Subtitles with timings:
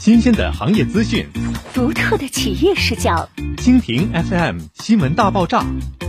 [0.00, 1.26] 新鲜的行业资讯，
[1.74, 3.28] 独特的企业视角。
[3.58, 5.62] 蜻蜓 FM 新闻大爆炸，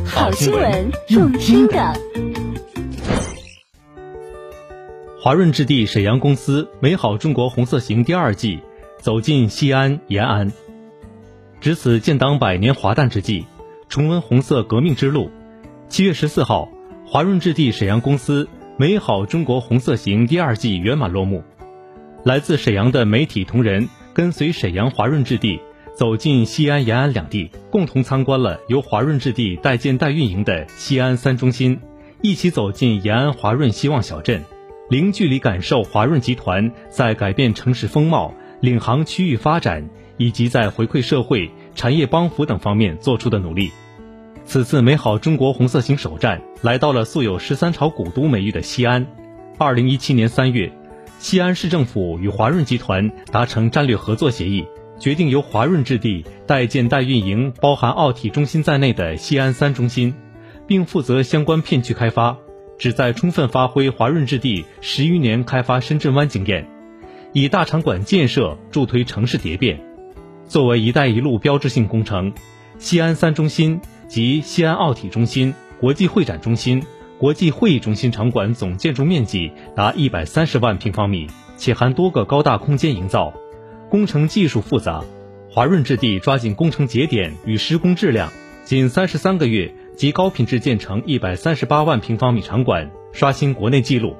[0.05, 1.93] 好新闻，用听的。
[5.19, 8.61] 华润置地沈阳公司美好中国红色行第二季
[9.01, 10.53] 走进西安、延安，
[11.59, 13.43] 值此建党百年华诞之际，
[13.89, 15.29] 重温红色革命之路。
[15.89, 16.69] 七月十四号，
[17.05, 18.47] 华润置地沈阳公司
[18.77, 21.43] 美好中国红色行第二季圆满落幕。
[22.23, 25.59] 来自沈阳的媒体同仁跟随沈阳华润置地
[25.95, 31.79] 走进西安、延安两地，共同参观了由华润置地代建代运营的西安三中心，
[32.21, 34.43] 一起走进延安华润希望小镇，
[34.87, 43.71] 零距离感受华润集团在改变城市风貌、领航区域发展以及在回馈社会、产业帮扶等方面做出的努力。
[44.45, 49.07] 此次美好中国红色行首站来到了素有“十三朝古都”美誉的西安。
[49.57, 50.71] 二零一七年三月。
[51.21, 54.65] 西安市政府与华润集团达成战略合作协议，
[54.99, 60.15] 决定由华润置地代建代运营包含奥体中心在内的西安三中心，
[60.65, 62.35] 并负责相关片区开发，
[62.79, 66.67] 旨在充分发挥华润置地十余年开发深圳湾经验，
[67.33, 69.79] 以大场馆建设助推城市蝶变。
[70.47, 72.33] 作为“一带一路”标志性工程，
[72.79, 76.83] 西安三中心及西安奥体中心、国际会展中心。
[77.21, 83.31] 国际会议中心场馆总建筑面积达一百三十万平方米，且含多个高大空间营造，
[83.91, 85.03] 工程技术复杂。
[85.47, 88.31] 华润置地抓紧工程节点与施工质量，
[88.63, 94.15] 仅三十三个月即高品质建成一百三十八万平方米场馆，刷新国内纪录。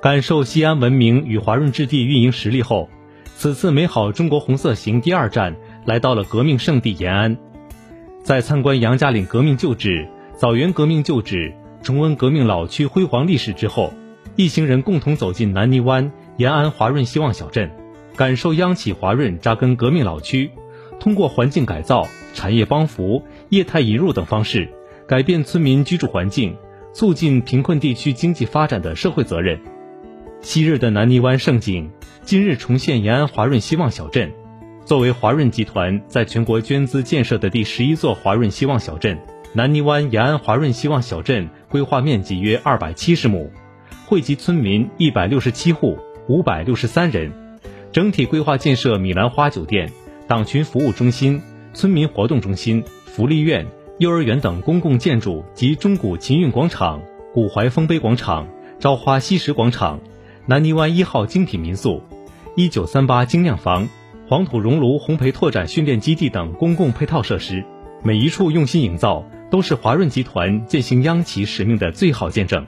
[0.00, 2.88] 感受西安文明与华润置地运营实力后，
[3.36, 7.36] 此次美好中国红色行第二站来到了革命圣地延安，
[8.22, 11.52] 在参观杨家岭革命旧址、枣园革命旧址。
[11.82, 13.92] 重温革命老区辉煌历史之后，
[14.36, 17.70] 一行人共同走进南泥湾延安华润希望小镇，
[18.16, 20.50] 感受央企华润扎根革命老区，
[21.00, 24.68] 通过环境改造、产业帮扶、业态引入等方式，
[25.06, 26.56] 改变村民居住环境，
[26.92, 29.60] 促进贫困地区经济发展的社会责任。
[30.40, 31.90] 昔日的南泥湾盛景，
[32.22, 34.32] 今日重现延安华润希望小镇。
[34.84, 39.18] 作为华润集团在全国捐资建设的第十一座华润希望小镇。
[39.54, 43.52] 南泥湾延安华润希望小镇规划面积约二百七十亩，
[44.06, 47.30] 惠及村民一百六十七户五百六十三人，
[47.92, 49.92] 整体规划建设米兰花酒店、
[50.26, 51.42] 党群服务中心、
[51.74, 53.66] 村民活动中心、福利院、
[53.98, 57.02] 幼儿园等公共建筑及中古秦韵广场、
[57.34, 58.48] 古槐丰碑广场、
[58.80, 60.00] 朝花夕拾广场、
[60.46, 62.02] 南泥湾一号精品民宿、
[62.56, 63.86] 一九三八精酿房、
[64.26, 67.62] 黄土熔炉烘焙拓展训练基地等公共配套设施，
[68.02, 69.24] 每一处用心营造。
[69.52, 72.64] 都是华润集团践行央企使命的最好见证，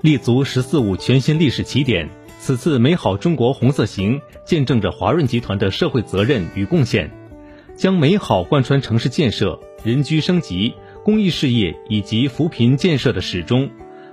[0.00, 2.08] 立足“十四五”全新历史起点。
[2.38, 7.10] 此次美好中国红色行见证着华润集团的社会责任与贡献，
[7.74, 13.68] 将美好贯穿城市建设、人居升级、公益事业以及扶贫建设的始终。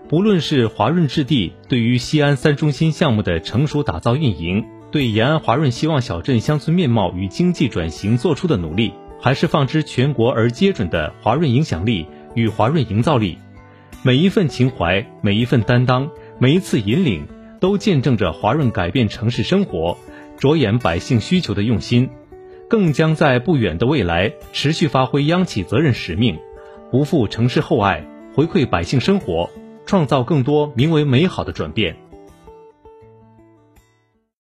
[0.10, 8.92] 不论是华润置地对于西安三中心项目的成熟打造运营，对延安华润希望小镇乡村面貌与经济转型做出的努力。
[9.22, 13.38] 还是放之全国而皆准的华润影响力与华润营造力，
[14.02, 16.10] 每一份情怀，每一份担当，
[16.40, 17.28] 每一次引领，
[17.60, 19.96] 都见证着华润改变城市生活、
[20.38, 22.10] 着眼百姓需求的用心，
[22.68, 26.40] 更将在不远的未来持续发挥央企责任使命，
[26.90, 28.04] 不负城市厚爱，
[28.34, 29.52] 回馈百姓生活，
[29.86, 31.96] 创造更多名为美好的转变。